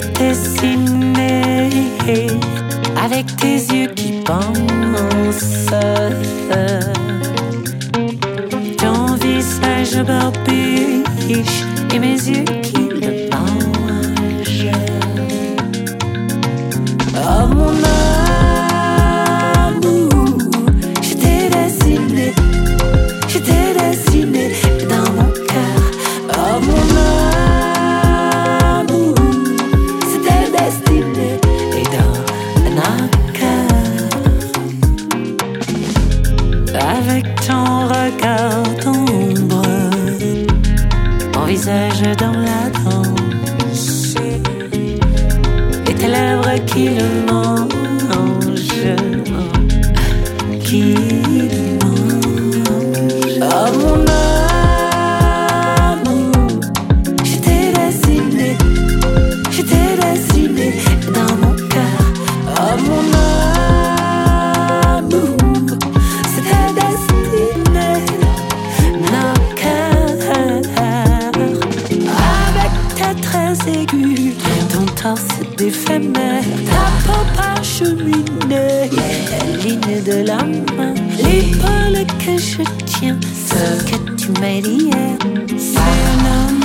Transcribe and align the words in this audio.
t'es 0.00 0.30
dessiné 0.30 1.70
avec 3.02 3.36
tes 3.36 3.56
yeux 3.56 3.88
qui 3.94 4.12
pensent. 4.24 5.70
Ton 8.76 9.14
visage 9.16 10.02
barbiche 10.04 11.64
et 11.94 11.98
mes 11.98 12.16
yeux 12.16 12.44
qui 12.62 12.87
visage 41.68 42.16
dans 42.16 42.32
la 42.32 42.70
danse. 42.70 44.14
Et 45.86 45.94
tes 45.94 46.08
lèvres 46.08 46.64
qui 46.66 46.90
le 46.90 47.26
mangent, 47.30 47.87
très 73.30 73.54
aiguë, 73.70 74.34
ton 74.72 74.84
torse 74.94 75.40
d'éphémère, 75.56 76.42
ta 76.70 76.86
peau 77.04 77.22
parcheminée, 77.36 78.90
la 79.30 79.42
ligne 79.62 80.02
de 80.04 80.26
la 80.26 80.42
main, 80.76 80.94
l'épaule 81.18 82.06
que 82.18 82.38
je 82.38 82.62
tiens, 82.86 83.18
ce 83.50 83.84
que 83.84 83.98
tu 84.16 84.28
m'as 84.40 84.60
dit 84.62 84.84
hier, 84.86 85.16
c'est 85.56 85.78
un 85.78 86.20
homme 86.32 86.57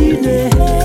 feeling. 0.00 0.79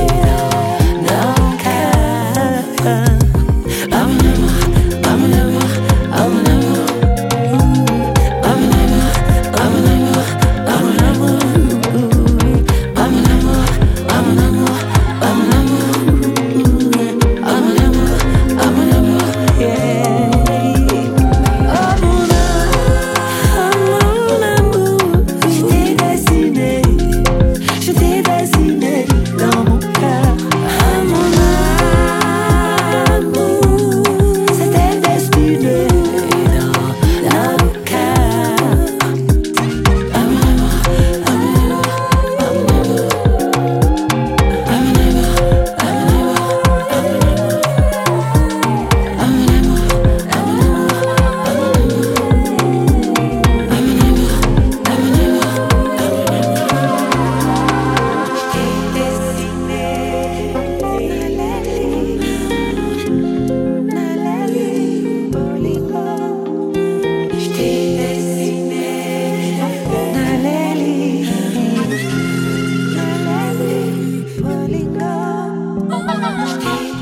much. 76.32 76.95